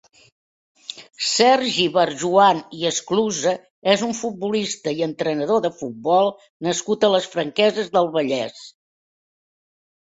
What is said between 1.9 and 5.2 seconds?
Barjuan i Esclusa és un futbolista i